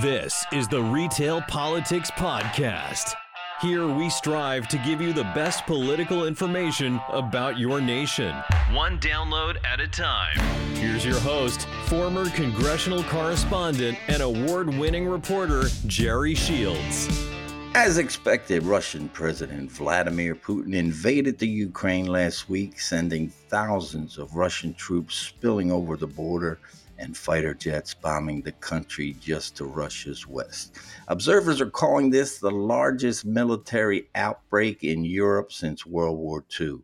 [0.00, 3.12] This is the Retail Politics Podcast.
[3.60, 8.34] Here we strive to give you the best political information about your nation,
[8.72, 10.38] one download at a time.
[10.76, 17.28] Here's your host, former congressional correspondent and award winning reporter, Jerry Shields.
[17.74, 24.72] As expected, Russian President Vladimir Putin invaded the Ukraine last week, sending thousands of Russian
[24.72, 26.60] troops spilling over the border
[27.02, 30.78] and fighter jets bombing the country just to Russia's west.
[31.08, 36.78] Observers are calling this the largest military outbreak in Europe since World War II.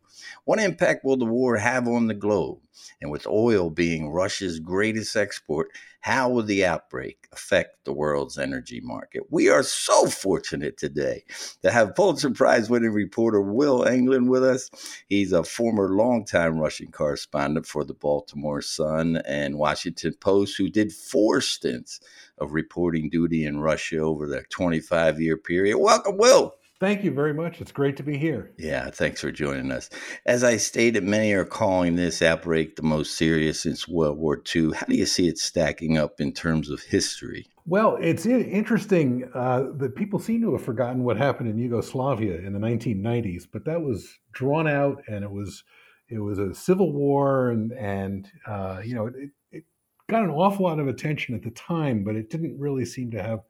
[0.44, 2.58] What impact will the war have on the globe?
[3.00, 8.80] And with oil being Russia's greatest export, how will the outbreak affect the world's energy
[8.80, 9.24] market?
[9.30, 11.24] We are so fortunate today
[11.62, 14.70] to have Pulitzer Prize winning reporter Will Englund with us.
[15.08, 20.92] He's a former longtime Russian correspondent for the Baltimore Sun and Washington Post who did
[20.92, 22.00] four stints
[22.38, 25.78] of reporting duty in Russia over the 25 year period.
[25.78, 26.54] Welcome, Will.
[26.80, 27.60] Thank you very much.
[27.60, 28.52] It's great to be here.
[28.56, 29.90] Yeah, thanks for joining us.
[30.26, 34.72] As I stated, many are calling this outbreak the most serious since World War II.
[34.74, 37.46] How do you see it stacking up in terms of history?
[37.66, 42.52] Well, it's interesting uh, that people seem to have forgotten what happened in Yugoslavia in
[42.52, 45.64] the 1990s, but that was drawn out and it was
[46.08, 49.64] it was a civil war and and uh, you know it, it
[50.08, 53.22] got an awful lot of attention at the time, but it didn't really seem to
[53.22, 53.40] have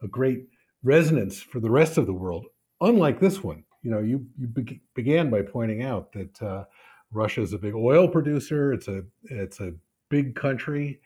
[0.00, 0.46] a great
[0.84, 2.46] resonance for the rest of the world
[2.80, 6.64] unlike this one, you know, you you be- began by pointing out that uh,
[7.12, 8.72] Russia is a big oil producer.
[8.72, 9.72] It's a it's a
[10.08, 11.00] big country.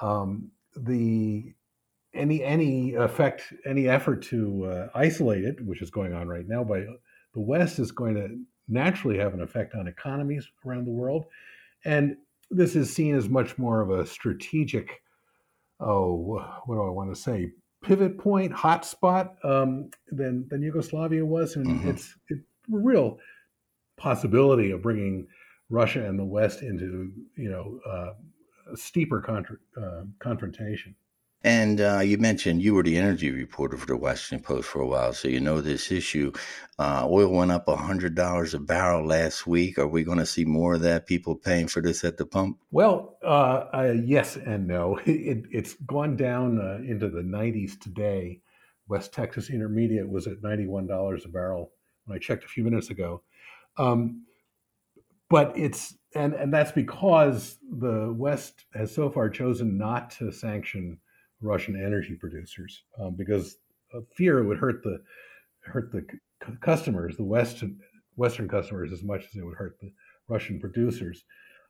[0.00, 1.54] Um, the
[2.14, 6.64] any any effect any effort to uh, isolate it, which is going on right now
[6.64, 6.80] by
[7.34, 11.26] the West, is going to naturally have an effect on economies around the world,
[11.84, 12.16] and
[12.50, 15.02] this is seen as much more of a strategic.
[15.80, 17.52] Oh, what do I want to say?
[17.82, 21.88] Pivot point, hotspot um, than than Yugoslavia was, and mm-hmm.
[21.88, 22.34] it's a
[22.68, 23.18] real
[23.96, 25.26] possibility of bringing
[25.70, 28.12] Russia and the West into you know uh,
[28.72, 30.94] a steeper contra- uh, confrontation.
[31.44, 34.86] And uh, you mentioned you were the energy reporter for the Washington Post for a
[34.86, 36.32] while, so you know this issue.
[36.80, 39.78] Uh, oil went up $100 a barrel last week.
[39.78, 41.06] Are we going to see more of that?
[41.06, 42.58] People paying for this at the pump?
[42.72, 44.98] Well, uh, uh yes and no.
[45.06, 48.40] It, it's gone down uh, into the 90s today.
[48.88, 51.70] West Texas Intermediate was at $91 a barrel
[52.04, 53.22] when I checked a few minutes ago.
[53.76, 54.24] Um,
[55.30, 60.98] but it's and and that's because the West has so far chosen not to sanction
[61.40, 63.56] Russian energy producers um, because
[63.92, 65.00] of fear it would hurt the
[65.60, 67.78] hurt the c- customers, the Western
[68.16, 69.92] Western customers, as much as it would hurt the
[70.28, 71.24] Russian producers.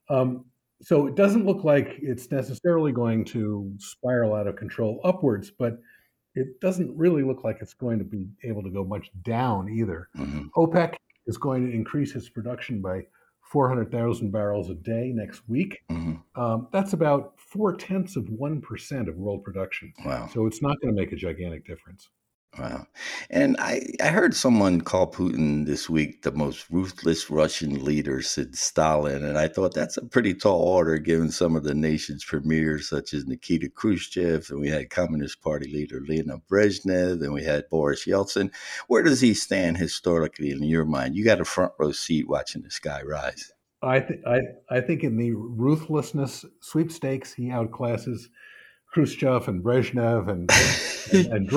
[0.08, 0.44] Um,
[0.80, 5.78] so it doesn't look like it's necessarily going to spiral out of control upwards, but
[6.34, 10.08] it doesn't really look like it's going to be able to go much down either.
[10.16, 10.46] Mm-hmm.
[10.56, 10.94] OPEC
[11.26, 13.02] is going to increase its production by
[13.50, 15.81] 400,000 barrels a day next week.
[15.91, 16.41] Mm-hmm.
[16.41, 19.92] Um, that's about four tenths of 1% of world production.
[20.04, 20.28] Wow.
[20.32, 22.10] So it's not going to make a gigantic difference.
[22.56, 22.86] Wow.
[23.31, 28.60] And I, I heard someone call Putin this week the most ruthless Russian leader since
[28.60, 29.22] Stalin.
[29.22, 33.12] And I thought that's a pretty tall order given some of the nation's premiers, such
[33.14, 38.06] as Nikita Khrushchev, and we had Communist Party leader Leonid Brezhnev, and we had Boris
[38.06, 38.50] Yeltsin.
[38.88, 41.15] Where does he stand historically in your mind?
[41.15, 43.53] You got a front row seat watching the sky rise.
[43.82, 48.22] I, th- I, I think in the ruthlessness sweepstakes, he outclasses
[48.91, 50.50] Khrushchev and Brezhnev and
[51.12, 51.49] and, and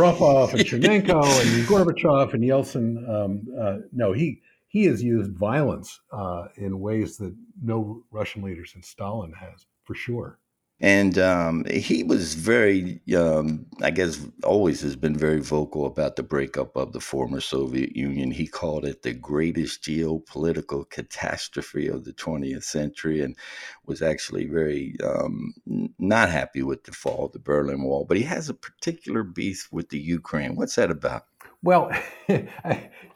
[0.53, 3.09] and Chernenko and Gorbachev and Yeltsin.
[3.09, 8.65] Um, uh, no, he he has used violence uh, in ways that no Russian leader
[8.65, 10.39] since Stalin has, for sure.
[10.83, 16.23] And um, he was very, um, I guess, always has been very vocal about the
[16.23, 18.31] breakup of the former Soviet Union.
[18.31, 23.37] He called it the greatest geopolitical catastrophe of the 20th century and
[23.85, 25.53] was actually very um,
[25.99, 28.03] not happy with the fall of the Berlin Wall.
[28.03, 30.55] But he has a particular beef with the Ukraine.
[30.55, 31.25] What's that about?
[31.61, 31.91] Well,
[32.27, 32.47] you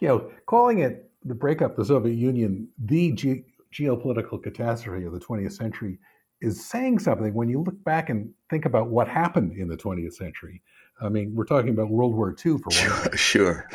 [0.02, 3.44] know, calling it the breakup of the Soviet Union the ge-
[3.74, 5.98] geopolitical catastrophe of the 20th century
[6.46, 10.14] is saying something when you look back and think about what happened in the 20th
[10.14, 10.62] century.
[11.02, 13.18] I mean, we're talking about World War II for one.
[13.18, 13.68] Sure,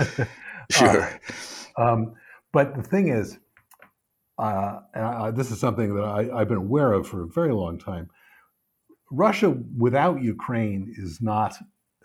[0.70, 1.20] sure.
[1.76, 2.14] uh, um,
[2.52, 3.38] but the thing is,
[4.38, 7.78] uh, I, this is something that I, have been aware of for a very long
[7.78, 8.08] time.
[9.10, 11.56] Russia without Ukraine is not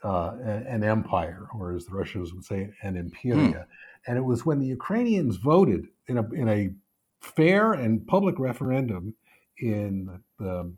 [0.03, 3.67] uh, an empire, or as the Russians would say, an imperia.
[3.67, 4.11] Hmm.
[4.11, 6.71] And it was when the Ukrainians voted in a, in a
[7.21, 9.15] fair and public referendum
[9.59, 10.05] in
[10.39, 10.73] the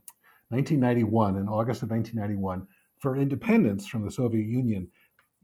[0.50, 2.68] 1991, in August of 1991,
[3.00, 4.88] for independence from the Soviet Union,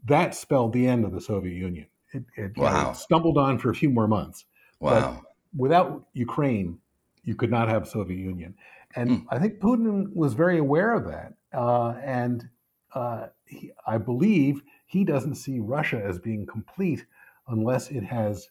[0.05, 1.87] that spelled the end of the Soviet Union.
[2.13, 2.83] It, it wow.
[2.83, 4.45] know, stumbled on for a few more months.
[4.79, 5.21] Wow.
[5.21, 5.21] But
[5.55, 6.79] without Ukraine,
[7.23, 8.55] you could not have Soviet Union.
[8.95, 9.25] And mm.
[9.29, 11.33] I think Putin was very aware of that.
[11.53, 12.47] Uh, and
[12.93, 17.05] uh, he, I believe he doesn't see Russia as being complete
[17.47, 18.49] unless it has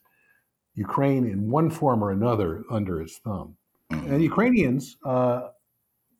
[0.75, 3.55] Ukraine in one form or another under its thumb.
[3.93, 4.11] Mm.
[4.11, 5.49] And Ukrainians uh,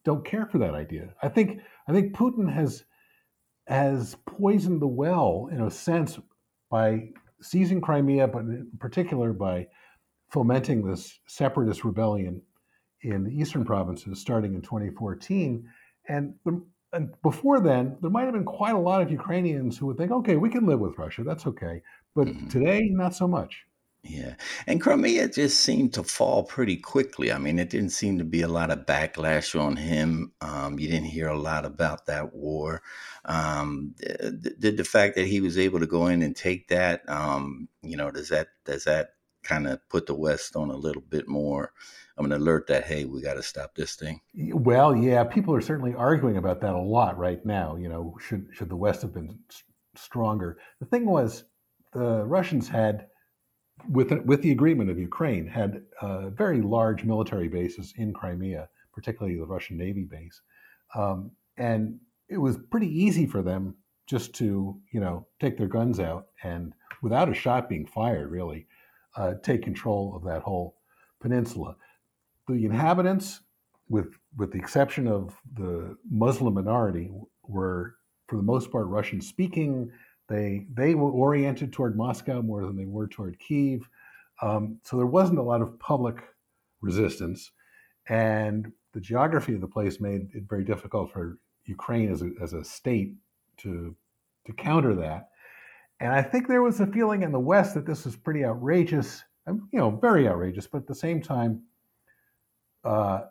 [0.05, 1.13] don't care for that idea.
[1.21, 2.83] I think I think Putin has
[3.67, 6.19] has poisoned the well in a sense
[6.69, 7.09] by
[7.41, 9.67] seizing Crimea, but in particular by
[10.29, 12.41] fomenting this separatist rebellion
[13.01, 15.67] in the eastern provinces starting in 2014.
[16.09, 19.85] And, the, and before then, there might have been quite a lot of Ukrainians who
[19.87, 21.81] would think, okay, we can live with Russia, that's okay.
[22.15, 22.47] But mm-hmm.
[22.47, 23.63] today, not so much.
[24.03, 24.35] Yeah.
[24.67, 27.31] And Crimea just seemed to fall pretty quickly.
[27.31, 30.33] I mean, it didn't seem to be a lot of backlash on him.
[30.41, 32.81] Um, you didn't hear a lot about that war.
[33.23, 37.69] Um, did the fact that he was able to go in and take that, um,
[37.81, 39.11] you know, does that does that
[39.41, 41.71] kind of put the West on a little bit more
[42.17, 44.19] of an alert that hey, we got to stop this thing?
[44.35, 47.77] Well, yeah, people are certainly arguing about that a lot right now.
[47.77, 49.39] You know, should should the West have been
[49.95, 50.57] stronger?
[50.81, 51.45] The thing was,
[51.94, 53.07] the Russians had
[53.89, 59.37] with with the agreement of Ukraine, had uh, very large military bases in Crimea, particularly
[59.37, 60.41] the Russian Navy base,
[60.95, 61.99] um, and
[62.29, 63.75] it was pretty easy for them
[64.07, 68.65] just to you know take their guns out and without a shot being fired, really,
[69.17, 70.77] uh, take control of that whole
[71.19, 71.75] peninsula.
[72.47, 73.41] The inhabitants,
[73.89, 77.11] with with the exception of the Muslim minority,
[77.43, 77.95] were
[78.27, 79.91] for the most part Russian speaking.
[80.27, 83.87] They they were oriented toward Moscow more than they were toward Kiev,
[84.41, 86.23] um, so there wasn't a lot of public
[86.81, 87.51] resistance,
[88.07, 92.53] and the geography of the place made it very difficult for Ukraine as a, as
[92.53, 93.15] a state
[93.57, 93.95] to
[94.45, 95.29] to counter that.
[95.99, 99.23] And I think there was a feeling in the West that this was pretty outrageous,
[99.47, 100.67] you know, very outrageous.
[100.67, 101.63] But at the same time,
[102.83, 103.21] uh,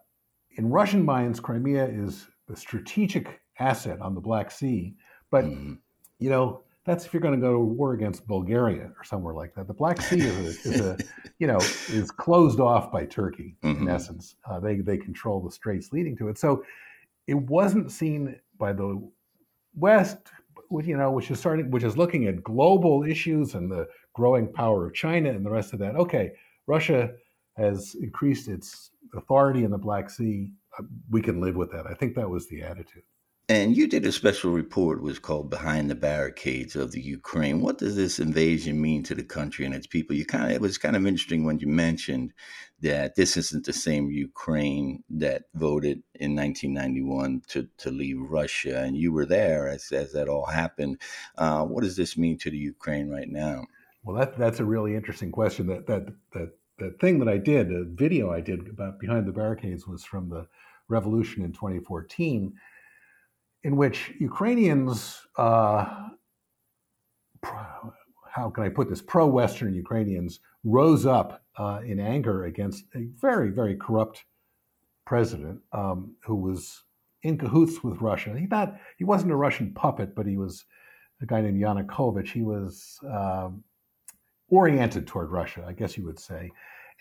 [0.57, 4.95] in Russian minds, Crimea is a strategic asset on the Black Sea.
[5.31, 5.75] But mm-hmm.
[6.19, 9.55] you know, that's if you're going to go to war against Bulgaria or somewhere like
[9.55, 9.69] that.
[9.69, 10.99] The Black Sea is a, is a
[11.39, 13.83] you know, is closed off by Turkey mm-hmm.
[13.83, 14.35] in essence.
[14.49, 16.39] Uh, they they control the straits leading to it.
[16.39, 16.65] So
[17.27, 19.01] it wasn't seen by the
[19.75, 20.19] West,
[20.71, 24.87] you know, which is starting, which is looking at global issues and the growing power
[24.87, 25.95] of China and the rest of that.
[25.95, 26.33] Okay,
[26.67, 27.13] Russia
[27.57, 30.51] has increased its authority in the Black Sea.
[30.79, 31.87] Uh, we can live with that.
[31.87, 33.03] I think that was the attitude.
[33.49, 37.61] And you did a special report, was called Behind the Barricades of the Ukraine.
[37.61, 40.15] What does this invasion mean to the country and its people?
[40.15, 42.33] You kind of it was kind of interesting when you mentioned
[42.81, 48.97] that this isn't the same Ukraine that voted in 1991 to, to leave Russia, and
[48.97, 51.01] you were there as, as that all happened.
[51.37, 53.65] Uh, what does this mean to the Ukraine right now?
[54.05, 55.67] Well, that, that's a really interesting question.
[55.67, 59.33] That that that that thing that I did, a video I did about Behind the
[59.33, 60.47] Barricades, was from the
[60.89, 62.55] revolution in 2014
[63.65, 66.09] in which Ukrainians, uh,
[67.45, 73.07] how can I put this, pro Western Ukrainians rose up uh, in anger against a
[73.21, 74.25] very, very corrupt
[75.05, 76.85] president um, who was
[77.23, 78.37] in cahoots with Russia.
[78.39, 80.65] He not he wasn't a Russian puppet, but he was
[81.21, 82.29] a guy named Yanukovych.
[82.29, 83.51] He was uh,
[84.49, 86.51] oriented toward Russia, I guess you would say,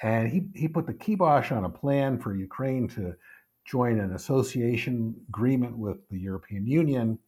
[0.01, 3.15] and he he put the kibosh on a plan for Ukraine to
[3.65, 7.19] join an association agreement with the European Union.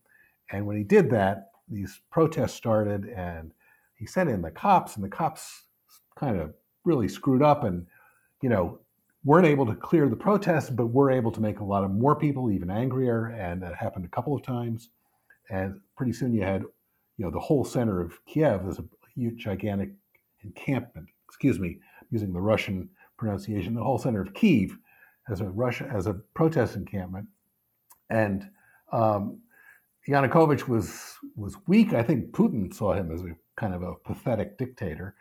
[0.51, 3.51] And when he did that, these protests started, and
[3.95, 5.63] he sent in the cops, and the cops
[6.17, 7.87] kind of really screwed up and,
[8.41, 8.79] you know,
[9.23, 12.15] weren't able to clear the protests, but were able to make a lot of more
[12.15, 13.27] people even angrier.
[13.27, 14.89] And that happened a couple of times.
[15.49, 16.63] And pretty soon you had,
[17.17, 18.85] you know, the whole center of Kiev is a
[19.15, 19.91] huge, gigantic
[20.43, 21.79] encampment, excuse me,
[22.11, 24.77] using the Russian pronunciation, the whole center of Kiev
[25.29, 27.27] as a Russia as a protest encampment,
[28.09, 28.49] and
[28.91, 29.39] um,
[30.07, 31.93] Yanukovych was was weak.
[31.93, 35.15] I think Putin saw him as a kind of a pathetic dictator,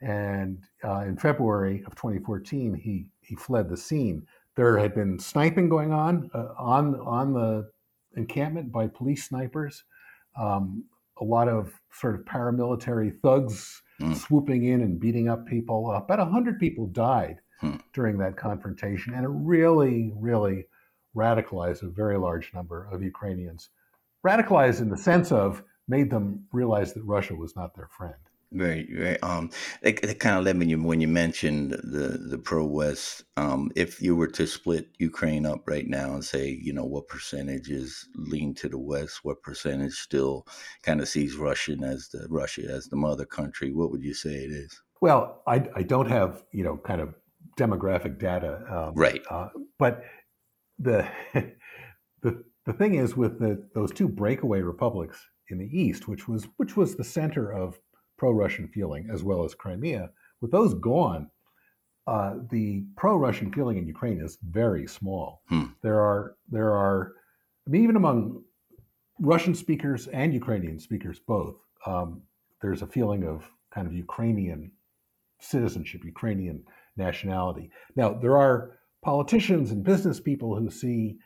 [0.00, 4.26] and uh, in February of 2014, he he fled the scene.
[4.54, 7.70] There had been sniping going on uh, on on the
[8.16, 9.84] encampment by police snipers.
[10.38, 10.84] Um,
[11.20, 14.16] a lot of sort of paramilitary thugs mm.
[14.16, 15.90] swooping in and beating up people.
[15.90, 17.76] Uh, about hundred people died hmm.
[17.94, 19.14] during that confrontation.
[19.14, 20.66] And it really, really
[21.16, 23.70] radicalized a very large number of Ukrainians.
[24.26, 28.14] Radicalized in the sense of made them realize that Russia was not their friend.
[28.52, 29.20] Very, very.
[29.22, 29.50] Um,
[29.80, 33.24] it, it kind of led me when you mentioned the the pro West.
[33.38, 37.08] Um, if you were to split Ukraine up right now and say, you know, what
[37.08, 40.46] percentage is lean to the West, what percentage still
[40.82, 44.34] kind of sees Russian as the Russia as the mother country, what would you say
[44.34, 44.82] it is?
[45.00, 47.14] Well, I, I don't have you know kind of
[47.58, 49.20] demographic data, um, right?
[49.30, 50.02] Uh, but
[50.78, 51.06] the
[52.22, 55.18] the the thing is with the, those two breakaway republics
[55.48, 57.78] in the east, which was which was the center of
[58.18, 60.10] pro-Russian feeling as well as Crimea.
[60.40, 61.30] With those gone,
[62.06, 65.42] uh, the pro-Russian feeling in Ukraine is very small.
[65.48, 65.64] Hmm.
[65.82, 67.12] There are there are,
[67.66, 68.42] I mean, even among
[69.20, 71.56] Russian speakers and Ukrainian speakers both,
[71.86, 72.22] um,
[72.60, 74.72] there's a feeling of kind of Ukrainian
[75.40, 76.64] citizenship, Ukrainian
[76.96, 77.70] nationality.
[77.96, 81.16] Now there are politicians and business people who see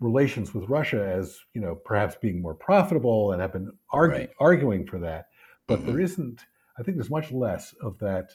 [0.00, 4.30] relations with Russia as you know perhaps being more profitable and have been argue, right.
[4.38, 5.26] arguing for that.
[5.66, 5.92] But mm-hmm.
[5.92, 6.44] there isn't.
[6.78, 8.30] I think there's much less of that.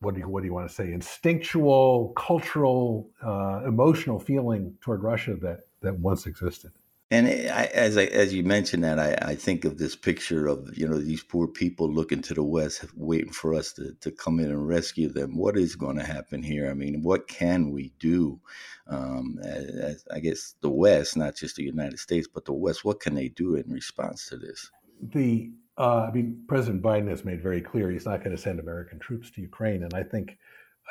[0.00, 0.92] What do you what do you want to say?
[0.92, 6.72] Instinctual, cultural, uh, emotional feeling toward Russia that that once existed.
[7.12, 10.78] And I, as I, as you mentioned that, I, I think of this picture of
[10.78, 14.38] you know these poor people looking to the west, waiting for us to, to come
[14.38, 15.36] in and rescue them.
[15.36, 16.70] What is going to happen here?
[16.70, 18.40] I mean, what can we do?
[18.86, 22.84] Um, as, I guess the West, not just the United States, but the West.
[22.84, 24.70] What can they do in response to this?
[25.02, 28.60] The uh, I mean, President Biden has made very clear he's not going to send
[28.60, 30.38] American troops to Ukraine, and I think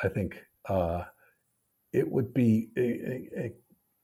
[0.02, 1.04] I think uh,
[1.94, 2.80] it would be a,
[3.38, 3.52] a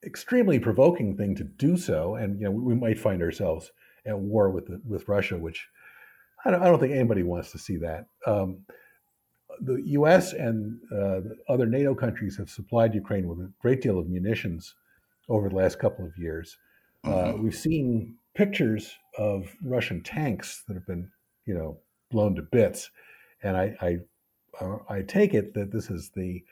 [0.06, 3.72] extremely provoking thing to do so, and you know we, we might find ourselves
[4.06, 5.68] at war with the, with Russia, which
[6.44, 8.06] I don't, I don't, think anybody wants to see that.
[8.26, 8.58] Um,
[9.60, 10.32] the U.S.
[10.32, 14.74] and uh, other NATO countries have supplied Ukraine with a great deal of munitions
[15.28, 16.58] over the last couple of years.
[17.04, 17.42] Uh, mm-hmm.
[17.42, 21.10] we've seen pictures of Russian tanks that have been,
[21.46, 21.78] you know,
[22.10, 22.90] blown to bits,
[23.42, 26.44] and I, I, uh, I take it that this is the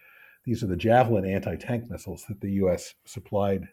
[0.45, 2.95] these are the Javelin anti tank missiles that the U.S.
[3.05, 3.69] supplied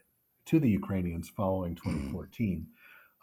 [0.45, 2.65] to the Ukrainians following 2014.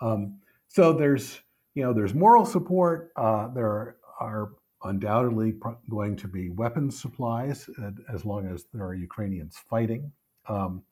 [0.02, 0.06] Mm.
[0.06, 0.38] Um,
[0.68, 1.40] so there's
[1.74, 3.10] you know there's moral support.
[3.16, 4.50] Uh, there are
[4.84, 5.54] undoubtedly
[5.90, 10.12] going to be weapons supplies uh, as long as there are Ukrainians fighting.
[10.48, 10.82] Um,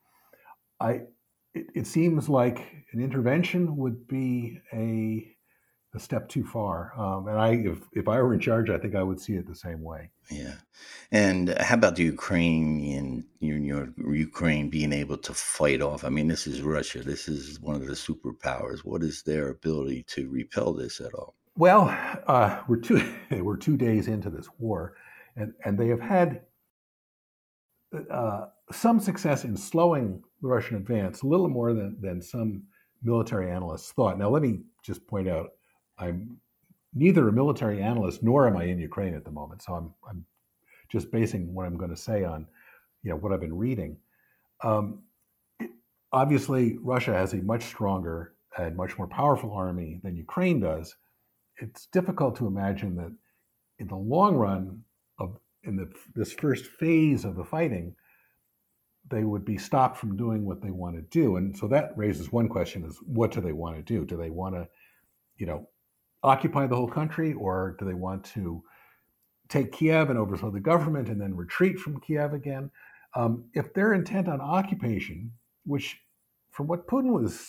[0.81, 1.03] I
[1.55, 2.59] it, it, seems like
[2.93, 5.36] an intervention would be a
[5.97, 6.93] a step too far.
[6.97, 9.47] Um, and I, if, if I were in charge, I think I would see it
[9.47, 10.11] the same way.
[10.31, 10.57] Yeah.
[11.11, 16.05] And how about the Ukrainian, you know, Ukraine being able to fight off?
[16.05, 17.03] I mean, this is Russia.
[17.03, 18.81] This is one of the superpowers.
[18.81, 21.35] What is their ability to repel this at all?
[21.57, 21.89] Well,
[22.27, 23.01] uh, we're two
[23.31, 24.95] we're two days into this war,
[25.37, 26.43] and and they have had
[28.11, 32.65] uh, some success in slowing the Russian advance, a little more than than some
[33.03, 34.19] military analysts thought.
[34.19, 35.53] Now, let me just point out
[35.99, 36.39] I'm
[36.95, 39.63] neither a military analyst nor am I in Ukraine at the moment.
[39.63, 40.25] So I'm, I'm
[40.91, 42.47] just basing what I'm going to say on,
[43.03, 43.99] you know, what I've been reading.
[44.63, 45.03] Um,
[46.13, 50.97] obviously, Russia has a much stronger and much more powerful army than Ukraine does.
[51.59, 53.15] It's difficult to imagine that
[53.79, 54.83] in the long run
[55.19, 57.95] of in the, this first phase of the fighting,
[59.11, 61.37] they would be stopped from doing what they want to do.
[61.37, 64.05] And so that raises one question is what do they want to do?
[64.05, 64.69] Do they want to,
[65.37, 65.69] you know,
[66.23, 68.63] occupy the whole country, or do they want to
[69.49, 72.71] take Kiev and overthrow the government and then retreat from Kiev again?
[73.15, 75.33] Um, if they're intent on occupation,
[75.65, 75.99] which
[76.51, 77.49] from what Putin was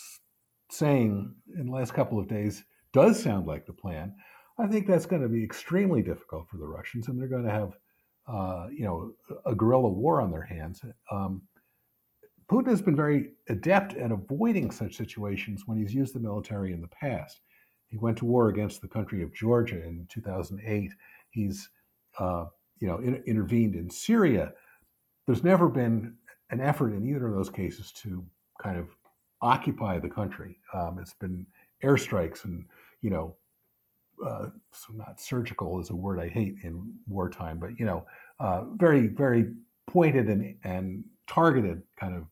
[0.70, 4.14] saying in the last couple of days does sound like the plan,
[4.60, 7.52] I think that's going to be extremely difficult for the Russians, and they're going to
[7.52, 7.74] have,
[8.28, 9.12] uh, you know,
[9.46, 10.82] a guerrilla war on their hands.
[11.12, 11.44] Um,
[12.50, 16.82] Putin has been very adept at avoiding such situations when he's used the military in
[16.82, 17.42] the past.
[17.90, 20.92] He went to war against the country of Georgia in 2008.
[21.30, 21.70] He's,
[22.20, 22.46] uh,
[22.80, 24.54] you know, in, intervened in Syria.
[25.26, 26.16] There's never been
[26.50, 28.26] an effort in either of those cases to
[28.62, 28.88] kind of
[29.42, 30.60] occupy the country.
[30.74, 31.46] Um, it's been
[31.84, 32.66] airstrikes and,
[33.02, 33.36] you know,
[34.26, 38.06] uh, so not surgical is a word I hate in wartime, but you know,
[38.40, 39.52] uh, very very
[39.86, 42.24] pointed and and targeted kind of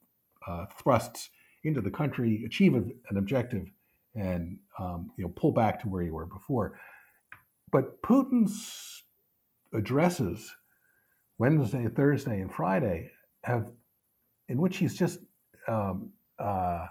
[0.48, 1.30] uh, thrusts
[1.64, 3.68] into the country, achieve an objective,
[4.16, 6.80] and um, you know pull back to where you were before.
[7.72, 9.04] But Putin's
[9.74, 10.56] addresses
[11.38, 13.12] Wednesday, Thursday, and Friday
[13.44, 13.72] have,
[14.48, 15.20] in which he's just
[15.68, 16.88] um, uh,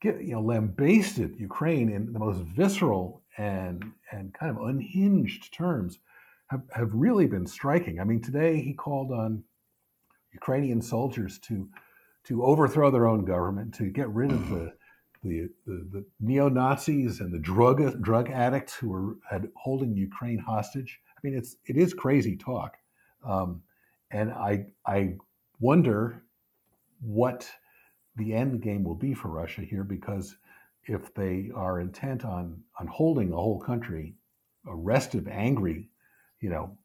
[0.00, 5.98] get, you know lambasted Ukraine in the most visceral and and kind of unhinged terms,
[6.48, 7.98] have, have really been striking.
[7.98, 9.42] I mean, today he called on
[10.32, 11.68] Ukrainian soldiers to
[12.24, 14.72] to overthrow their own government, to get rid of the
[15.22, 20.38] the, the, the neo Nazis and the drug drug addicts who were had, holding Ukraine
[20.38, 21.00] hostage.
[21.16, 22.76] I mean, it's it is crazy talk,
[23.24, 23.62] um,
[24.10, 25.16] and I I
[25.60, 26.22] wonder
[27.00, 27.48] what
[28.16, 30.36] the end game will be for Russia here because
[30.84, 34.14] if they are intent on on holding a whole country,
[34.66, 35.88] a restive, angry,
[36.40, 36.76] you know,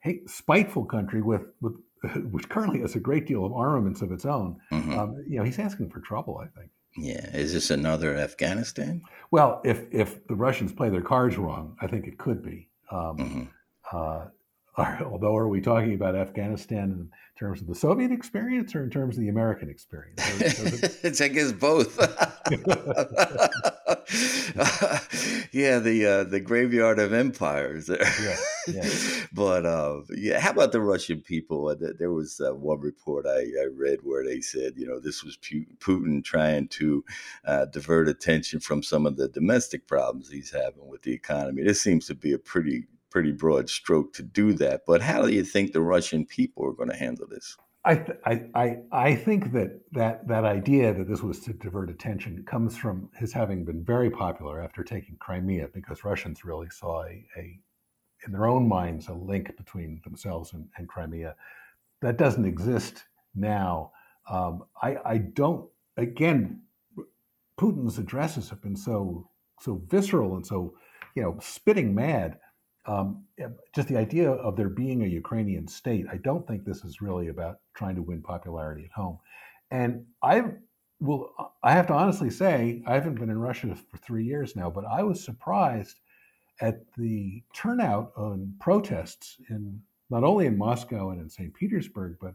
[0.00, 1.74] hate, spiteful country with with
[2.30, 4.98] which currently has a great deal of armaments of its own, mm-hmm.
[4.98, 6.38] um, you know, he's asking for trouble.
[6.38, 6.70] I think.
[6.96, 9.02] Yeah, is this another Afghanistan?
[9.30, 12.68] Well, if if the Russians play their cards wrong, I think it could be.
[12.90, 13.96] Um, mm-hmm.
[13.96, 14.26] uh,
[15.04, 19.16] although, are we talking about Afghanistan in terms of the Soviet experience or in terms
[19.16, 20.20] of the American experience?
[21.02, 21.98] it's, I guess, both.
[25.52, 27.98] yeah, the uh, the graveyard of empires there.
[28.22, 28.36] Yeah,
[28.68, 28.88] yeah.
[29.32, 31.68] but uh, yeah, how about the Russian people?
[31.68, 35.24] Uh, there was uh, one report I, I, read where they said, you know, this
[35.24, 37.04] was Putin trying to
[37.44, 41.64] uh, divert attention from some of the domestic problems he's having with the economy.
[41.64, 44.82] This seems to be a pretty pretty broad stroke to do that.
[44.86, 47.56] But how do you think the Russian people are going to handle this?
[47.86, 52.44] I, I, I, I think that, that that idea that this was to divert attention
[52.44, 57.24] comes from his having been very popular after taking Crimea, because Russians really saw a,
[57.38, 57.60] a
[58.26, 61.36] in their own minds, a link between themselves and, and Crimea.
[62.02, 63.92] That doesn't exist now.
[64.28, 66.62] Um, I, I don't, again,
[67.60, 70.74] Putin's addresses have been so so visceral and so,
[71.14, 72.38] you know, spitting mad
[72.86, 73.24] um,
[73.74, 77.28] just the idea of there being a Ukrainian state, I don't think this is really
[77.28, 79.18] about trying to win popularity at home.
[79.70, 80.44] And I
[81.00, 81.30] will,
[81.62, 84.84] I have to honestly say, I haven't been in Russia for three years now, but
[84.84, 86.00] I was surprised
[86.60, 91.52] at the turnout on protests in not only in Moscow and in St.
[91.52, 92.34] Petersburg, but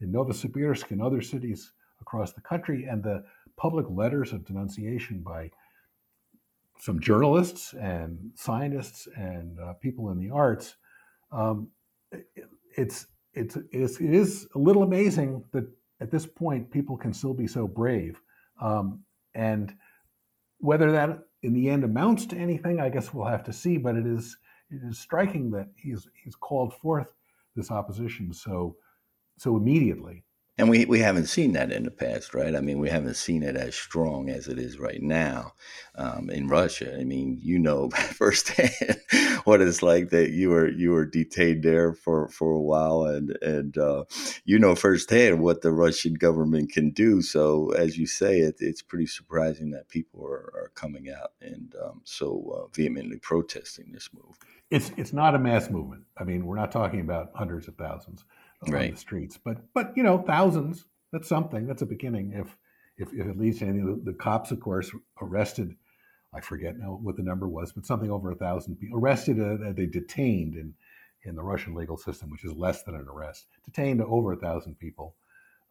[0.00, 3.24] in Novosibirsk and other cities across the country, and the
[3.56, 5.50] public letters of denunciation by
[6.84, 10.76] some journalists and scientists and uh, people in the arts,
[11.32, 11.68] um,
[12.12, 12.26] it,
[12.76, 15.64] it's, it's, it's, it is a little amazing that
[16.02, 18.20] at this point people can still be so brave.
[18.60, 19.02] Um,
[19.34, 19.74] and
[20.58, 23.78] whether that in the end amounts to anything, I guess we'll have to see.
[23.78, 24.36] But it is
[24.70, 27.08] it is striking that he's he's called forth
[27.56, 28.76] this opposition so
[29.38, 30.22] so immediately.
[30.56, 32.54] And we, we haven't seen that in the past, right?
[32.54, 35.54] I mean, we haven't seen it as strong as it is right now
[35.96, 36.96] um, in Russia.
[36.96, 39.00] I mean, you know firsthand
[39.42, 43.36] what it's like that you were you were detained there for, for a while, and
[43.42, 44.04] and uh,
[44.44, 47.20] you know firsthand what the Russian government can do.
[47.20, 51.74] So, as you say, it, it's pretty surprising that people are, are coming out and
[51.84, 54.36] um, so uh, vehemently protesting this move.
[54.70, 56.04] It's it's not a mass movement.
[56.16, 58.24] I mean, we're not talking about hundreds of thousands
[58.72, 58.86] right.
[58.86, 59.38] on the streets.
[59.42, 60.86] But but you know, thousands.
[61.12, 61.66] That's something.
[61.66, 62.32] That's a beginning.
[62.32, 62.56] If
[62.96, 65.76] if, if it leads to anything, the, the cops, of course, arrested.
[66.32, 69.40] I forget now what the number was, but something over a thousand people arrested.
[69.40, 70.74] Uh, they detained in
[71.24, 74.78] in the Russian legal system, which is less than an arrest, detained over a thousand
[74.78, 75.14] people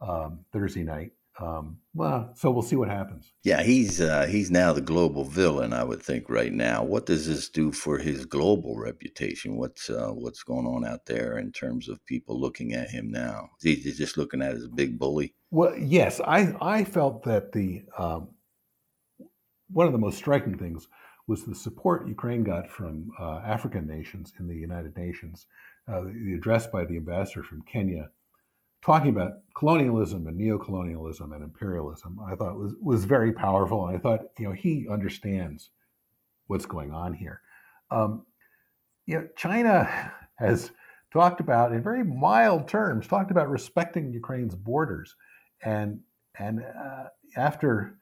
[0.01, 3.33] um, Thursday night um, well, so we'll see what happens.
[3.43, 6.83] Yeah, he's uh, he's now the global villain, I would think, right now.
[6.83, 9.57] What does this do for his global reputation?
[9.57, 13.49] What's uh, what's going on out there in terms of people looking at him now?
[13.61, 15.33] Is he just looking at as a big bully?
[15.49, 18.29] Well, yes, I I felt that the um,
[19.71, 20.87] one of the most striking things
[21.27, 25.47] was the support Ukraine got from uh, African nations in the United Nations.
[25.87, 28.09] Uh, the address by the ambassador from Kenya
[28.83, 33.99] talking about colonialism and neo-colonialism and imperialism, I thought was was very powerful, and I
[33.99, 35.69] thought you know he understands
[36.47, 37.41] what's going on here.
[37.91, 38.25] Um,
[39.05, 40.71] you know, China has
[41.11, 45.15] talked about in very mild terms, talked about respecting Ukraine's borders,
[45.63, 45.99] and
[46.37, 47.05] and uh,
[47.37, 47.97] after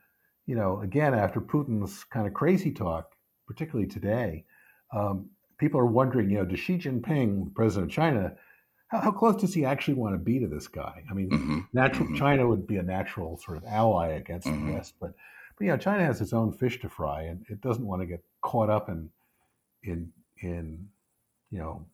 [0.45, 3.11] you know again after Putin's kind of crazy talk,
[3.45, 4.45] particularly today,
[4.93, 8.35] um, people are wondering, you know, does Xi Jinping, president of China,
[8.91, 11.03] how, how, close does he actually want to be to this guy?
[11.09, 11.59] I mean, mm-hmm.
[11.71, 12.17] natural mm-hmm.
[12.17, 14.67] China would be a natural sort of ally against mm-hmm.
[14.67, 15.13] the West, but
[15.57, 18.23] but yeah, China has its own fish to fry, and it doesn't want to get
[18.41, 19.09] caught up in
[19.83, 20.87] in in
[21.51, 21.85] you know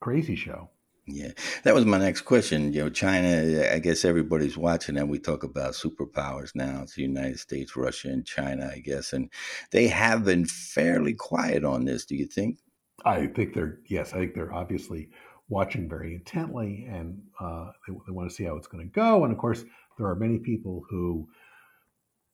[0.00, 0.70] crazy show.
[1.06, 1.32] Yeah,
[1.64, 2.72] that was my next question.
[2.72, 6.82] You know, China, I guess everybody's watching and we talk about superpowers now.
[6.82, 9.12] It's the United States, Russia, and China, I guess.
[9.12, 9.28] And
[9.72, 12.58] they have been fairly quiet on this, do you think?
[13.04, 15.08] I think they're, yes, I think they're obviously
[15.50, 19.24] watching very intently and uh, they, they want to see how it's going to go.
[19.24, 19.64] And of course,
[19.98, 21.28] there are many people who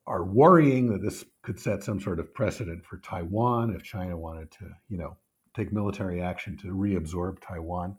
[0.07, 4.51] are worrying that this could set some sort of precedent for Taiwan if China wanted
[4.53, 5.17] to, you know,
[5.57, 7.97] take military action to reabsorb Taiwan,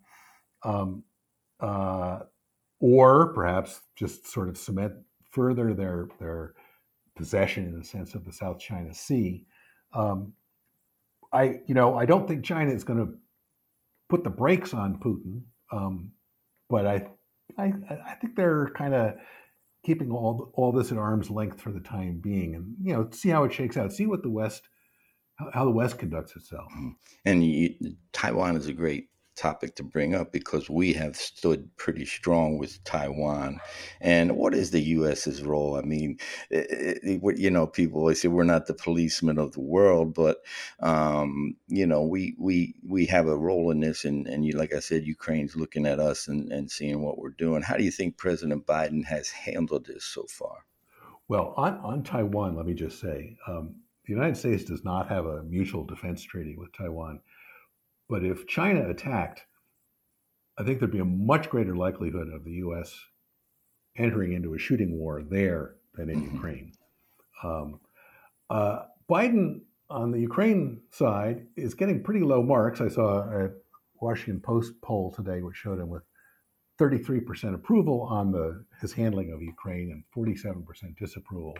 [0.63, 1.03] um,
[1.60, 2.19] uh,
[2.80, 4.93] or perhaps just sort of cement
[5.32, 6.53] further their their
[7.15, 9.45] possession in the sense of the South China Sea.
[9.93, 10.34] Um,
[11.34, 13.13] I, you know, I don't think China is going to
[14.10, 15.41] put the brakes on Putin,
[15.72, 16.12] um,
[16.70, 17.08] but I,
[17.58, 17.74] I,
[18.06, 19.15] I think they're kind of
[19.84, 23.30] keeping all all this at arm's length for the time being, and you know, see
[23.30, 23.93] how it shakes out.
[23.93, 24.67] See what the West,
[25.54, 26.72] how the West conducts itself.
[26.74, 26.89] Mm-hmm.
[27.26, 27.76] And you,
[28.13, 32.84] Taiwan is a great topic to bring up because we have stood pretty strong with
[32.84, 33.60] Taiwan.
[34.02, 35.78] And what is the U.S.'s role?
[35.78, 36.19] I mean,
[36.50, 40.38] it, it, you know, people always say we're not the policemen of the world, but
[40.82, 44.04] um, you know, we we we have a role in this.
[44.04, 47.30] And and you, like I said, Ukraine's looking at us and, and seeing what we're
[47.30, 47.62] doing.
[47.62, 50.65] How do you think President Biden has handled this so far?
[51.28, 53.38] Well, on on Taiwan, let me just say.
[53.47, 57.19] Um, the United States does not have a mutual defense treaty with Taiwan.
[58.10, 59.41] But if China attacked,
[60.58, 62.98] I think there'd be a much greater likelihood of the U.S.
[63.98, 66.36] entering into a shooting war there than in mm-hmm.
[66.36, 66.72] Ukraine.
[67.43, 67.80] Um,
[68.50, 72.82] uh, Biden on the Ukraine side is getting pretty low marks.
[72.82, 73.50] I saw a
[74.02, 76.04] Washington Post poll today which showed him with
[76.80, 80.63] 33% approval on the his handling of Ukraine and 47%
[80.98, 81.56] disapproval.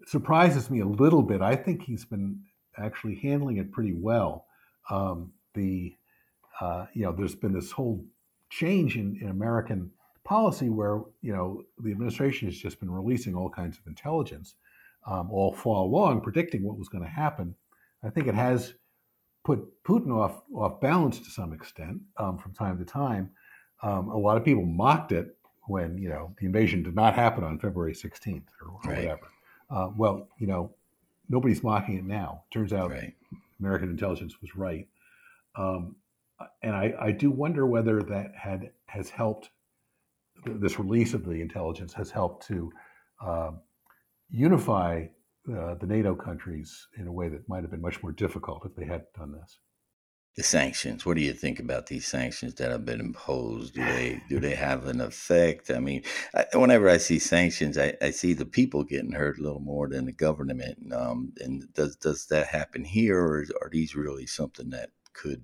[0.00, 1.42] It surprises me a little bit.
[1.42, 2.40] I think he's been
[2.78, 4.46] actually handling it pretty well.
[4.88, 5.96] Um, the
[6.60, 8.04] uh, you know there's been this whole
[8.50, 9.90] change in, in American
[10.24, 14.54] policy where you know the administration has just been releasing all kinds of intelligence
[15.06, 17.54] um, all fall long, predicting what was going to happen.
[18.02, 18.74] I think it has
[19.44, 23.30] put Putin off off balance to some extent um, from time to time.
[23.82, 25.36] Um, a lot of people mocked it
[25.66, 28.98] when you know the invasion did not happen on February 16th or, or right.
[28.98, 29.28] whatever.
[29.70, 30.72] Uh, well, you know,
[31.28, 32.42] nobody's mocking it now.
[32.50, 33.14] Turns out right.
[33.60, 34.88] American intelligence was right.
[35.56, 35.96] Um,
[36.62, 39.50] and I, I, do wonder whether that had has helped.
[40.46, 42.72] This release of the intelligence has helped to
[43.24, 43.50] uh,
[44.30, 45.06] unify
[45.48, 48.74] uh, the NATO countries in a way that might have been much more difficult if
[48.76, 49.58] they had done this.
[50.36, 51.04] The sanctions.
[51.04, 53.74] What do you think about these sanctions that have been imposed?
[53.74, 55.70] Do they do they have an effect?
[55.70, 59.42] I mean, I, whenever I see sanctions, I, I, see the people getting hurt a
[59.42, 60.92] little more than the government.
[60.92, 65.42] Um, and does does that happen here, or are these really something that could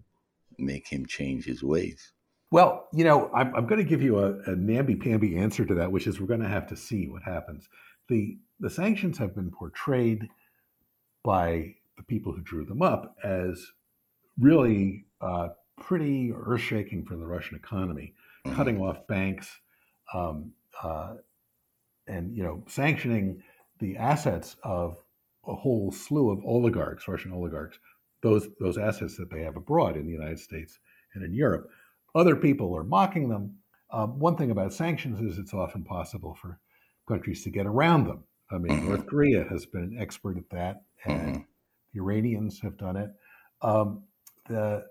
[0.59, 2.13] make him change his ways?
[2.51, 5.91] Well, you know, I'm, I'm going to give you a, a namby-pamby answer to that,
[5.91, 7.69] which is we're going to have to see what happens.
[8.09, 10.29] The the sanctions have been portrayed
[11.23, 13.73] by the people who drew them up as
[14.39, 15.49] really uh,
[15.79, 18.15] pretty earth-shaking for the Russian economy,
[18.47, 18.57] mm-hmm.
[18.57, 19.51] cutting off banks,
[20.15, 20.53] um,
[20.83, 21.15] uh,
[22.07, 23.43] and you know, sanctioning
[23.81, 24.97] the assets of
[25.47, 27.79] a whole slew of oligarchs, Russian oligarchs,
[28.23, 30.79] those those assets that they have abroad in the United States
[31.15, 31.69] and in Europe.
[32.15, 33.57] Other people are mocking them.
[33.91, 36.59] Um, one thing about sanctions is it's often possible for
[37.07, 38.25] countries to get around them.
[38.51, 38.89] I mean, mm-hmm.
[38.89, 41.43] North Korea has been an expert at that, and mm-hmm.
[41.95, 43.11] the Iranians have done it.
[43.63, 44.05] Um,
[44.49, 44.85] the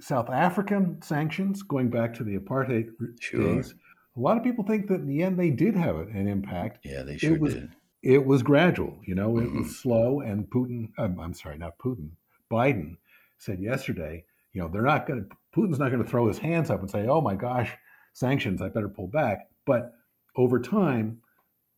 [0.00, 3.56] South African sanctions, going back to the apartheid sure.
[3.56, 3.74] days,
[4.16, 6.78] a lot of people think that in the end they did have an impact.
[6.84, 7.70] Yeah, they sure it was, did.
[8.02, 9.56] It was gradual, you know, mm-hmm.
[9.56, 12.10] it was slow, and Putin, um, I'm sorry, not Putin,
[12.50, 12.96] Biden
[13.38, 16.70] said yesterday, you know, they're not going to, Putin's not going to throw his hands
[16.70, 17.70] up and say, oh my gosh,
[18.12, 19.48] sanctions, I better pull back.
[19.66, 19.92] But
[20.36, 21.18] over time,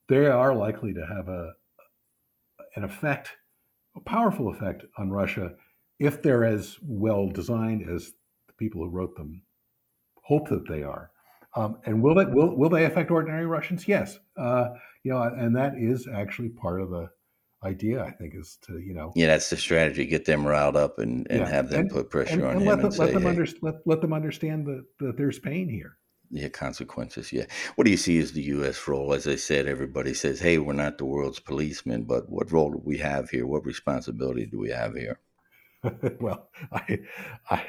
[0.09, 1.53] they are likely to have a,
[2.77, 3.31] an effect,
[3.97, 5.53] a powerful effect on Russia
[5.99, 8.13] if they're as well designed as
[8.47, 9.43] the people who wrote them
[10.23, 11.11] hope that they are.
[11.57, 13.89] Um, and will they will will they affect ordinary Russians?
[13.89, 14.69] Yes, uh,
[15.03, 17.11] you know, and that is actually part of the
[17.63, 19.13] idea, I think, is to you know.
[19.15, 20.07] Yeah, that's the strategy.
[20.07, 21.49] Get them riled up and, and yeah.
[21.49, 23.23] have them and, put pressure and, on and him let them, and say, let them,
[23.23, 25.97] hey, under, let, let them understand that, that there's pain here.
[26.31, 27.33] Yeah, consequences.
[27.33, 27.47] Yeah.
[27.75, 28.87] What do you see as the U.S.
[28.87, 29.13] role?
[29.13, 32.81] As I said, everybody says, "Hey, we're not the world's policemen," but what role do
[32.85, 33.47] we have here?
[33.47, 35.19] What responsibility do we have here?
[36.21, 37.01] well, I,
[37.51, 37.65] I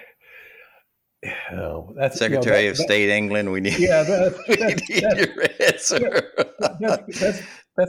[1.51, 3.51] Oh, that's Secretary you know, that, of State that, Englund.
[3.51, 3.77] We need.
[3.77, 6.34] Yeah, that's, we that's, need that's, your answer.
[6.80, 7.41] that's, that's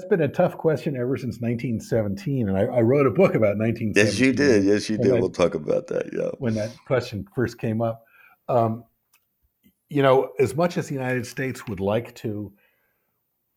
[0.08, 3.94] been a tough question ever since 1917, and I, I wrote a book about 1917.
[3.96, 4.64] Yes, you did.
[4.64, 5.12] Yes, you did.
[5.12, 6.10] I, we'll talk about that.
[6.12, 8.04] Yeah, when that question first came up,
[8.48, 8.84] um,
[9.88, 12.52] you know, as much as the United States would like to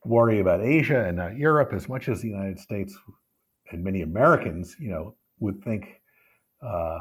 [0.03, 2.97] worry about Asia and not Europe, as much as the United States
[3.71, 6.01] and many Americans, you know, would think.
[6.61, 6.99] Uh,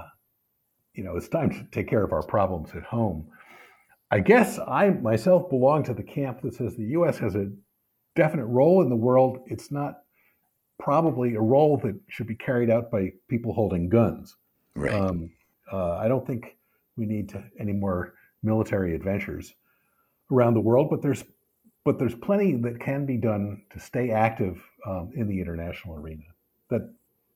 [0.95, 3.27] you know, it's time to take care of our problems at home.
[4.11, 7.19] I guess I myself belong to the camp that says the U.S.
[7.19, 7.51] has a
[8.15, 9.39] definite role in the world.
[9.47, 10.03] It's not
[10.79, 14.37] probably a role that should be carried out by people holding guns.
[14.75, 14.93] Right.
[14.93, 15.31] Um,
[15.73, 16.57] uh, I don't think
[16.97, 19.55] we need to, any more military adventures
[20.31, 21.25] around the world, but there's
[21.85, 26.23] but there's plenty that can be done to stay active um, in the international arena.
[26.71, 26.91] That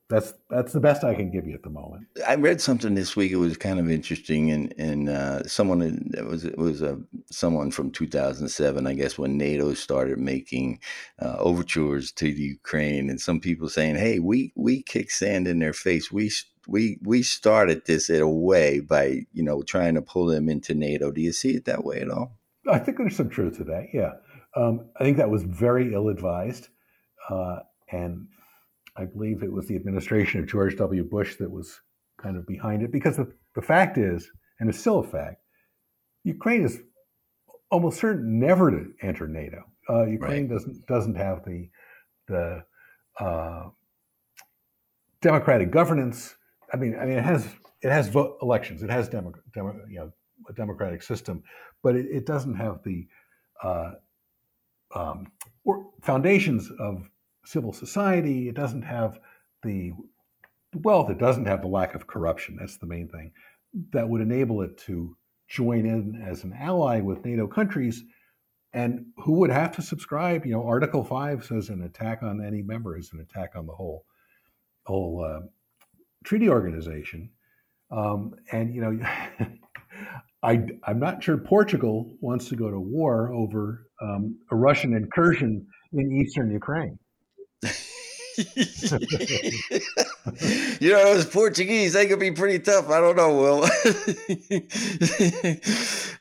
[0.09, 2.07] that's that's the best I can give you at the moment.
[2.27, 3.31] I read something this week.
[3.31, 5.83] It was kind of interesting, and and uh, someone
[6.17, 6.99] it was it was a
[7.31, 10.81] someone from 2007, I guess, when NATO started making
[11.21, 15.59] uh, overtures to the Ukraine, and some people saying, "Hey, we we kick sand in
[15.59, 16.11] their face.
[16.11, 16.31] We
[16.67, 20.75] we we started this in a way by you know trying to pull them into
[20.75, 22.39] NATO." Do you see it that way at all?
[22.67, 23.89] I think there's some truth to that.
[23.93, 24.13] Yeah,
[24.57, 26.69] um, I think that was very ill advised,
[27.29, 27.59] uh,
[27.93, 28.29] and
[28.99, 31.05] I believe it was the administration of George W.
[31.05, 31.81] Bush that was
[32.21, 35.41] kind of behind it because the, the fact is, and it's still a fact,
[36.25, 36.81] Ukraine is
[37.71, 39.63] almost certain never to enter NATO.
[39.89, 40.51] Uh, Ukraine right.
[40.51, 41.71] doesn't doesn't have the
[42.27, 42.65] the
[43.21, 43.69] uh,
[45.23, 46.35] democratic governance.
[46.73, 47.47] I mean, I mean, it has
[47.83, 48.83] it has vote elections.
[48.83, 50.13] It has demo, demo, you know
[50.49, 51.43] a democratic system,
[51.83, 53.07] but it, it doesn't have the
[53.63, 53.93] uh,
[54.95, 55.27] um,
[56.03, 57.09] foundations of
[57.49, 58.49] civil society.
[58.49, 59.19] It doesn't have
[59.63, 59.93] the
[60.75, 61.11] wealth.
[61.11, 62.57] It doesn't have the lack of corruption.
[62.59, 63.33] That's the main thing
[63.93, 65.17] that would enable it to
[65.49, 68.05] join in as an ally with NATO countries.
[68.75, 70.45] And who would have to subscribe?
[70.45, 73.73] You know, Article Five says an attack on any member is an attack on the
[73.73, 74.05] whole
[74.85, 75.47] whole uh,
[76.25, 77.31] treaty organization.
[77.91, 78.99] Um, and you know,
[80.43, 85.67] I, am not sure Portugal wants to go to war over um, a Russian incursion
[85.95, 86.99] in eastern Ukraine.
[90.81, 92.89] you know, those Portuguese, they could be pretty tough.
[92.89, 93.65] I don't know, Will.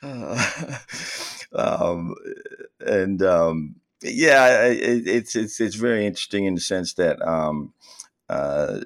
[0.03, 0.77] uh,
[1.53, 2.15] um,
[2.79, 7.73] and um, yeah, it, it's it's it's very interesting in the sense that um,
[8.29, 8.79] uh,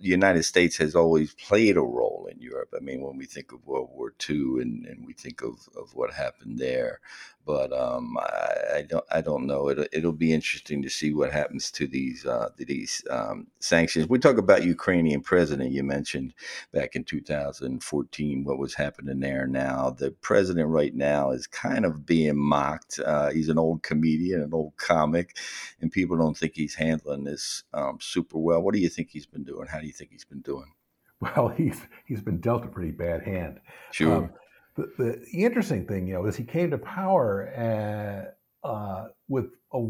[0.00, 2.72] the United States has always played a role in Europe.
[2.74, 5.94] I mean, when we think of World War II and, and we think of, of
[5.94, 7.00] what happened there,
[7.48, 9.70] but um, I, I, don't I don't know.
[9.70, 14.06] It'll, it'll be interesting to see what happens to these uh, these um, sanctions.
[14.06, 15.72] We talk about Ukrainian president.
[15.72, 16.34] You mentioned
[16.72, 19.46] back in 2014 what was happening there.
[19.46, 23.00] Now the president right now is kind of being mocked.
[23.00, 25.38] Uh, he's an old comedian, an old comic,
[25.80, 28.60] and people don't think he's handling this um, super well.
[28.60, 29.68] What do you think he's been doing?
[29.68, 30.70] How do you think he's been doing?
[31.20, 33.58] Well, he's he's been dealt a pretty bad hand.
[33.90, 34.30] Sure.
[34.78, 38.32] The, the, interesting thing, you know, is he came to power
[38.64, 39.88] uh, uh, with a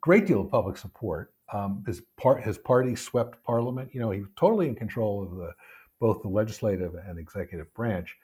[0.00, 1.32] great deal of public support.
[1.52, 3.90] Um, his part, his party swept parliament.
[3.92, 5.52] You know, he was totally in control of the
[6.00, 8.14] both the legislative and executive branch.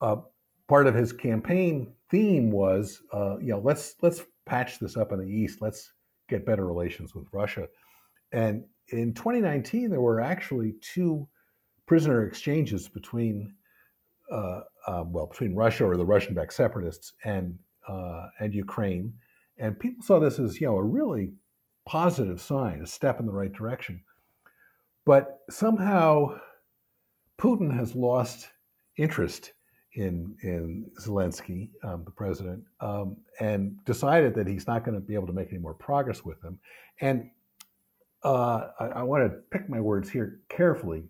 [0.00, 0.18] Uh,
[0.68, 5.18] part of his campaign theme was, uh, you know, let's let's patch this up in
[5.18, 5.60] the east.
[5.60, 5.92] Let's
[6.28, 7.66] get better relations with Russia.
[8.30, 11.26] And in 2019, there were actually two
[11.86, 13.54] prisoner exchanges between
[14.30, 19.14] uh, um, well, between Russia or the Russian-backed separatists and uh, and Ukraine,
[19.58, 21.32] and people saw this as you know a really
[21.86, 24.02] positive sign, a step in the right direction.
[25.06, 26.38] But somehow,
[27.38, 28.48] Putin has lost
[28.98, 29.52] interest
[29.94, 35.14] in in Zelensky, um, the president, um, and decided that he's not going to be
[35.14, 36.58] able to make any more progress with him.
[37.00, 37.30] And
[38.22, 41.04] uh, I, I want to pick my words here carefully.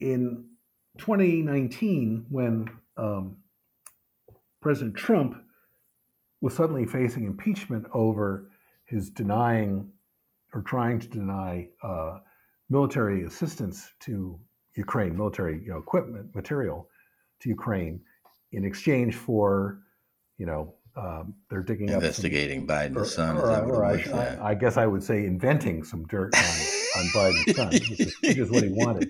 [0.00, 0.44] In
[0.98, 3.36] 2019, when um,
[4.60, 5.36] President Trump
[6.40, 8.50] was suddenly facing impeachment over
[8.86, 9.90] his denying
[10.52, 12.18] or trying to deny uh,
[12.70, 14.38] military assistance to
[14.76, 16.88] Ukraine, military you know, equipment, material
[17.40, 18.00] to Ukraine,
[18.52, 19.80] in exchange for,
[20.38, 23.36] you know, um, they're digging investigating up investigating Biden's son.
[23.36, 26.42] Or, or, or I, I, I, guess I would say inventing some dirt on,
[26.96, 29.08] on Biden's son, which is, what he wanted.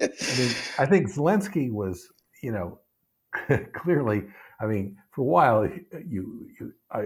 [0.00, 2.08] I mean, I think Zelensky was,
[2.42, 2.80] you know,
[3.74, 4.24] clearly.
[4.60, 7.02] I mean, for a while, you you I,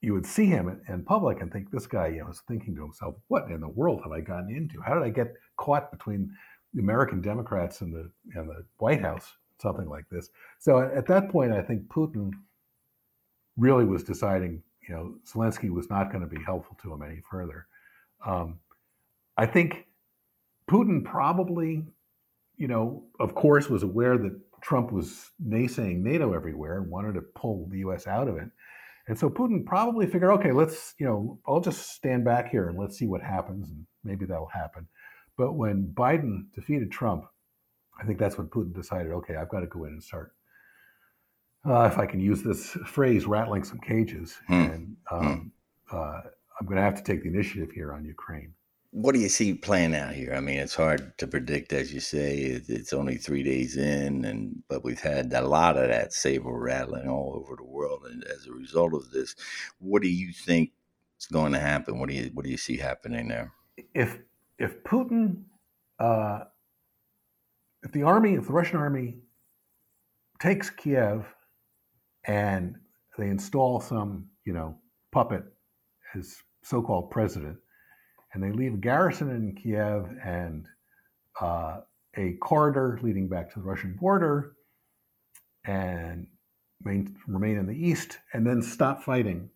[0.00, 2.74] you would see him in, in, public and think this guy, you know, is thinking
[2.76, 4.80] to himself, "What in the world have I gotten into?
[4.80, 6.30] How did I get caught between
[6.74, 10.28] the American Democrats and the and the White House?" Something like this.
[10.58, 12.30] So at that point, I think Putin
[13.56, 17.22] really was deciding, you know, Zelensky was not going to be helpful to him any
[17.30, 17.66] further.
[18.24, 18.58] Um,
[19.36, 19.86] I think
[20.70, 21.84] Putin probably
[22.56, 27.20] you know, of course, was aware that Trump was naysaying NATO everywhere and wanted to
[27.20, 28.06] pull the U.S.
[28.06, 28.48] out of it.
[29.08, 32.78] And so Putin probably figured, okay, let's, you know, I'll just stand back here and
[32.78, 34.88] let's see what happens, and maybe that'll happen.
[35.36, 37.26] But when Biden defeated Trump,
[38.00, 40.32] I think that's when Putin decided, okay, I've got to go in and start,
[41.64, 44.52] uh, if I can use this phrase, rattling some cages, hmm.
[44.54, 45.52] and um,
[45.88, 45.96] hmm.
[45.96, 46.20] uh,
[46.58, 48.54] I'm going to have to take the initiative here on Ukraine
[48.90, 50.34] what do you see playing out here?
[50.34, 52.36] I mean, it's hard to predict, as you say.
[52.36, 57.08] It's only three days in, and but we've had a lot of that saber rattling
[57.08, 58.06] all over the world.
[58.10, 59.34] And as a result of this,
[59.78, 60.72] what do you think
[61.20, 61.98] is going to happen?
[61.98, 63.52] What do you what do you see happening there?
[63.94, 64.18] If
[64.58, 65.42] if Putin,
[65.98, 66.40] uh,
[67.82, 69.18] if the army, if the Russian army
[70.40, 71.26] takes Kiev
[72.24, 72.76] and
[73.18, 74.76] they install some, you know,
[75.12, 75.44] puppet
[76.14, 77.58] as so-called president,
[78.36, 80.68] and they leave a garrison in Kiev and
[81.40, 81.80] uh,
[82.18, 84.52] a corridor leading back to the Russian border,
[85.64, 86.26] and
[86.84, 89.48] main, remain in the east, and then stop fighting.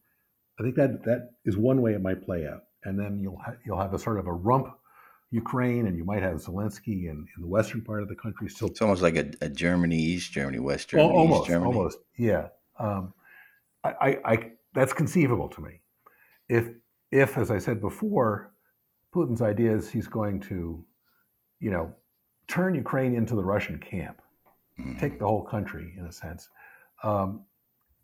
[0.59, 3.57] I think that that is one way it might play out, and then you'll ha-
[3.67, 4.75] you'll have a sort of a rump
[5.31, 8.49] Ukraine, and you might have Zelensky in, in the western part of the country.
[8.49, 11.73] Still, it's almost like a, a Germany, East Germany, West Germany, well, almost, East Germany.
[11.75, 12.49] almost, yeah.
[12.79, 13.13] Um,
[13.85, 15.83] I, I, I, that's conceivable to me.
[16.49, 16.69] If,
[17.13, 18.53] if, as I said before,
[19.15, 20.85] Putin's idea is he's going to,
[21.59, 21.93] you know,
[22.49, 24.21] turn Ukraine into the Russian camp,
[24.79, 24.99] mm-hmm.
[24.99, 26.49] take the whole country in a sense.
[27.03, 27.45] Um,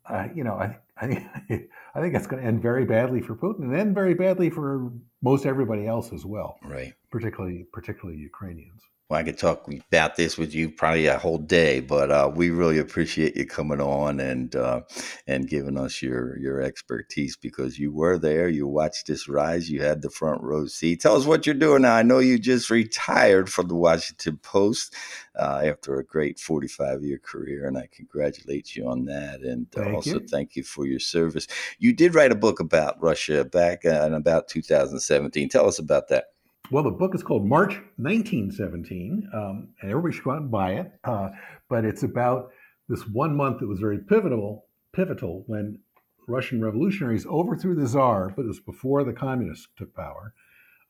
[0.08, 1.26] uh, you know, I, I think
[1.94, 4.92] I think it's going to end very badly for Putin and end very badly for
[5.22, 6.58] most everybody else as well.
[6.62, 6.94] Right.
[7.10, 8.82] Particularly, particularly Ukrainians.
[9.08, 12.50] Well, I could talk about this with you probably a whole day, but uh, we
[12.50, 14.80] really appreciate you coming on and uh,
[15.28, 19.80] and giving us your your expertise because you were there, you watched this rise, you
[19.80, 21.02] had the front row seat.
[21.02, 21.94] Tell us what you're doing now.
[21.94, 24.92] I know you just retired from the Washington Post
[25.36, 29.42] uh, after a great 45 year career, and I congratulate you on that.
[29.42, 30.26] And uh, also you.
[30.26, 31.46] thank you for your service.
[31.78, 35.48] You did write a book about Russia back uh, in about 2017.
[35.48, 36.24] Tell us about that.
[36.70, 40.72] Well, the book is called March 1917, um, and everybody should go out and buy
[40.72, 40.92] it.
[41.04, 41.28] Uh,
[41.68, 42.50] but it's about
[42.88, 45.78] this one month that was very pivotal, pivotal when
[46.26, 50.34] Russian revolutionaries overthrew the Tsar, but it was before the communists took power.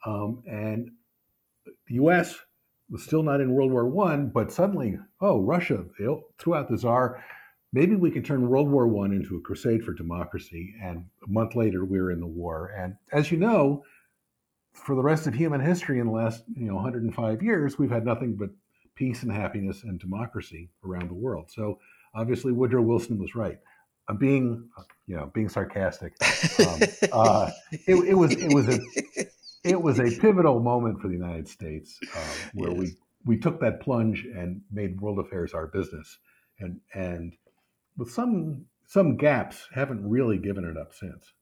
[0.06, 0.90] Um, and
[1.66, 2.34] the U.S.
[2.88, 7.22] was still not in World War One, but suddenly, oh, Russia threw out the Tsar.
[7.74, 10.74] Maybe we can turn World War One into a crusade for democracy.
[10.82, 12.72] And a month later, we were in the war.
[12.78, 13.84] And as you know,
[14.76, 18.04] for the rest of human history in the last you know 105 years, we've had
[18.04, 18.50] nothing but
[18.94, 21.50] peace and happiness and democracy around the world.
[21.50, 21.78] So
[22.14, 23.58] obviously Woodrow Wilson was right.
[24.08, 24.68] I'm being
[25.06, 26.14] you know being sarcastic.
[26.60, 26.80] Um,
[27.12, 28.80] uh, it, it, was it was a
[29.64, 32.78] it was a pivotal moment for the United States uh, where yes.
[32.78, 36.18] we we took that plunge and made world affairs our business,
[36.60, 37.34] and and
[37.96, 41.32] with some some gaps haven't really given it up since.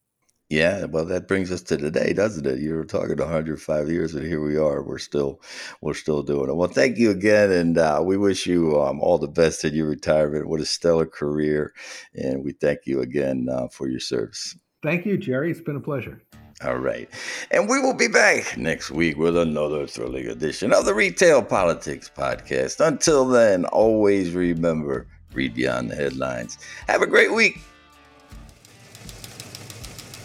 [0.51, 2.59] Yeah, well, that brings us to today, doesn't it?
[2.59, 4.83] You were talking 105 years, and here we are.
[4.83, 5.41] We're still,
[5.81, 6.55] we're still doing it.
[6.55, 9.89] Well, thank you again, and uh, we wish you um, all the best in your
[9.89, 10.49] retirement.
[10.49, 11.73] What a stellar career,
[12.15, 14.55] and we thank you again uh, for your service.
[14.83, 15.51] Thank you, Jerry.
[15.51, 16.21] It's been a pleasure.
[16.63, 17.09] All right,
[17.51, 22.11] and we will be back next week with another thrilling edition of the Retail Politics
[22.15, 22.87] Podcast.
[22.87, 26.59] Until then, always remember: read beyond the headlines.
[26.87, 27.61] Have a great week.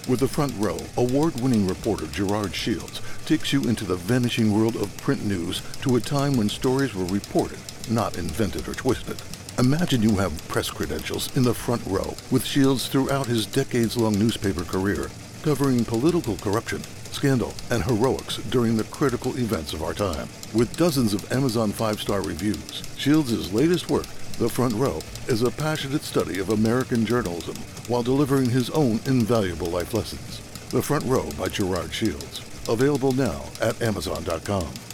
[0.09, 4.75] With the front row, award winning reporter Gerard Shields takes you into the vanishing world
[4.75, 7.59] of print news to a time when stories were reported,
[7.91, 9.21] not invented or twisted.
[9.59, 14.17] Imagine you have press credentials in the front row with Shields throughout his decades long
[14.17, 15.11] newspaper career,
[15.43, 20.27] covering political corruption, scandal, and heroics during the critical events of our time.
[20.55, 24.07] With dozens of Amazon five star reviews, Shields' latest work
[24.39, 27.53] the Front Row is a passionate study of American journalism
[27.89, 30.39] while delivering his own invaluable life lessons.
[30.69, 32.41] The Front Row by Gerard Shields.
[32.69, 34.88] Available now at Amazon.com.